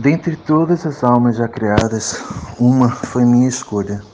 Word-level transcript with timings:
Dentre 0.00 0.36
todas 0.36 0.86
as 0.86 1.02
almas 1.02 1.38
já 1.38 1.48
criadas, 1.48 2.14
uma 2.56 2.88
foi 2.88 3.24
minha 3.24 3.48
escolha. 3.48 4.06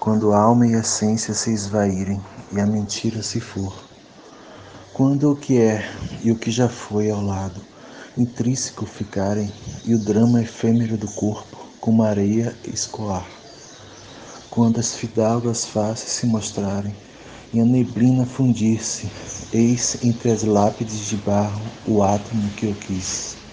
Quando 0.00 0.32
a 0.32 0.40
alma 0.40 0.66
e 0.66 0.74
a 0.74 0.80
essência 0.80 1.32
se 1.32 1.52
esvaírem 1.52 2.20
e 2.50 2.58
a 2.58 2.66
mentira 2.66 3.22
se 3.22 3.40
for. 3.40 3.72
Quando 4.92 5.30
o 5.30 5.36
que 5.36 5.60
é 5.60 5.80
e 6.24 6.32
o 6.32 6.36
que 6.36 6.50
já 6.50 6.68
foi 6.68 7.08
ao 7.08 7.20
lado, 7.20 7.62
intrínseco 8.18 8.84
ficarem, 8.84 9.54
e 9.84 9.94
o 9.94 9.98
drama 10.00 10.42
efêmero 10.42 10.98
do 10.98 11.06
corpo, 11.06 11.56
como 11.80 12.02
areia 12.02 12.58
escoar. 12.66 13.28
Quando 14.50 14.80
as 14.80 14.96
fidalgas 14.96 15.64
faces 15.64 16.10
se 16.10 16.26
mostrarem, 16.26 16.96
e 17.52 17.60
a 17.60 17.64
neblina 17.64 18.26
fundir-se, 18.26 19.08
eis 19.52 20.02
entre 20.02 20.32
as 20.32 20.42
lápides 20.42 20.98
de 20.98 21.16
barro 21.16 21.62
o 21.86 22.02
átomo 22.02 22.50
que 22.56 22.66
eu 22.66 22.74
quis. 22.74 23.45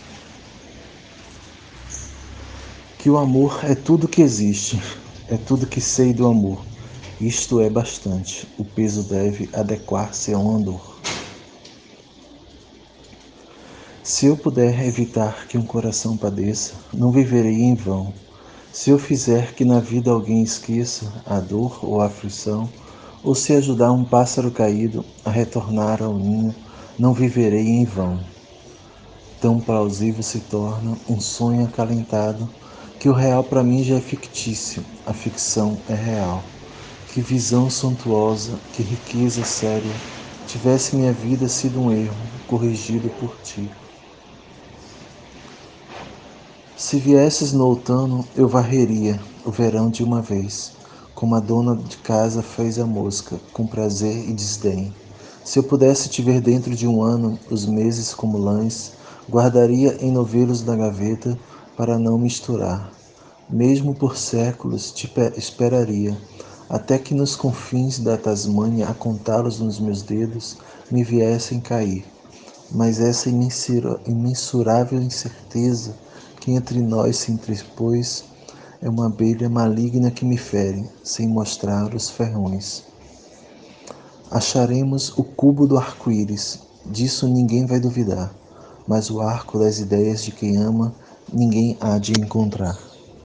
Que 3.04 3.10
o 3.10 3.18
amor 3.18 3.60
é 3.64 3.76
tudo 3.76 4.08
que 4.08 4.22
existe, 4.22 4.82
é 5.28 5.36
tudo 5.36 5.68
que 5.68 5.82
sei 5.82 6.14
do 6.14 6.26
amor. 6.26 6.64
Isto 7.20 7.60
é 7.60 7.70
bastante. 7.70 8.48
O 8.58 8.64
peso 8.64 9.04
deve 9.04 9.50
adequar-se 9.52 10.34
ao 10.34 10.50
andor. 10.50 11.02
Se 14.02 14.28
eu 14.28 14.38
puder 14.38 14.88
evitar 14.88 15.48
que 15.50 15.58
um 15.58 15.66
coração 15.66 16.16
padeça, 16.16 16.76
não 16.94 17.12
viverei 17.12 17.64
em 17.64 17.76
vão. 17.76 18.14
Se 18.72 18.90
eu 18.90 18.98
fizer 18.98 19.54
que 19.54 19.66
na 19.66 19.82
vida 19.82 20.10
alguém 20.10 20.42
esqueça 20.42 21.12
a 21.26 21.42
dor 21.42 21.80
ou 21.82 22.00
a 22.00 22.06
aflição, 22.06 22.70
ou 23.22 23.36
se 23.36 23.52
ajudar 23.52 23.92
um 23.92 24.06
pássaro 24.06 24.50
caído 24.50 25.04
a 25.26 25.30
retornar 25.30 26.02
ao 26.02 26.18
ninho, 26.18 26.56
não 26.98 27.14
viverei 27.14 27.68
em 27.68 27.84
vão. 27.84 28.18
Tão 29.42 29.60
plausível 29.60 30.24
se 30.24 30.40
torna 30.40 30.98
um 31.10 31.20
sonho 31.20 31.66
acalentado 31.66 32.48
que 33.04 33.10
o 33.10 33.12
real 33.12 33.44
para 33.44 33.62
mim 33.62 33.84
já 33.84 33.96
é 33.96 34.00
fictício, 34.00 34.82
a 35.06 35.12
ficção 35.12 35.78
é 35.90 35.94
real. 35.94 36.42
Que 37.14 37.20
visão 37.20 37.70
suntuosa, 37.70 38.58
que 38.72 38.82
riqueza 38.82 39.44
séria, 39.44 39.92
tivesse 40.48 40.96
minha 40.96 41.12
vida 41.12 41.50
sido 41.50 41.82
um 41.82 41.92
erro, 41.92 42.16
corrigido 42.48 43.10
por 43.10 43.36
ti. 43.44 43.70
Se 46.78 46.98
viesses 46.98 47.52
no 47.52 47.66
outono, 47.66 48.26
eu 48.38 48.48
varreria 48.48 49.20
o 49.46 49.52
verão 49.52 49.90
de 49.90 50.02
uma 50.02 50.22
vez, 50.22 50.72
como 51.14 51.36
a 51.36 51.42
dona 51.42 51.76
de 51.76 51.98
casa 51.98 52.42
fez 52.42 52.80
a 52.80 52.86
mosca, 52.86 53.38
com 53.52 53.68
prazer 53.68 54.30
e 54.30 54.32
desdém. 54.32 54.94
Se 55.44 55.60
eu 55.60 55.64
pudesse 55.64 56.08
te 56.08 56.22
ver 56.22 56.40
dentro 56.40 56.74
de 56.74 56.88
um 56.88 57.04
ano, 57.04 57.38
os 57.52 57.66
meses 57.66 58.14
como 58.14 58.38
lãs, 58.38 58.94
guardaria 59.30 59.98
em 60.00 60.10
novelos 60.10 60.62
da 60.62 60.74
gaveta 60.74 61.38
para 61.76 61.98
não 61.98 62.18
misturar. 62.18 62.92
Mesmo 63.50 63.94
por 63.94 64.18
séculos 64.18 64.92
te 64.92 65.12
esperaria, 65.38 66.18
até 66.70 66.98
que 66.98 67.14
nos 67.14 67.36
confins 67.36 68.00
da 68.00 68.18
Tasmânia, 68.18 68.88
a 68.88 68.94
contá-los 68.94 69.60
nos 69.60 69.80
meus 69.80 70.02
dedos, 70.02 70.58
me 70.90 71.04
viessem 71.04 71.60
cair. 71.60 72.06
Mas 72.72 73.00
essa 73.00 73.30
imensurável 73.30 75.02
incerteza 75.02 75.96
que 76.40 76.52
entre 76.52 76.82
nós 76.82 77.18
se 77.18 77.32
interpôs 77.32 78.24
é 78.82 78.90
uma 78.90 79.06
abelha 79.06 79.50
maligna 79.50 80.12
que 80.12 80.26
me 80.26 80.38
fere, 80.38 80.90
sem 81.04 81.28
mostrar 81.28 81.94
os 81.94 82.10
ferrões. 82.10 82.84
Acharemos 84.32 85.16
o 85.18 85.24
cubo 85.24 85.68
do 85.68 85.78
arco-íris, 85.78 86.60
disso 86.86 87.28
ninguém 87.28 87.66
vai 87.66 87.80
duvidar, 87.80 88.34
mas 88.88 89.12
o 89.12 89.22
arco 89.22 89.60
das 89.60 89.80
ideias 89.80 90.24
de 90.24 90.32
quem 90.32 90.58
ama 90.58 90.94
ninguém 91.32 91.78
há 91.82 91.98
de 92.00 92.16
encontrar. 92.16 92.93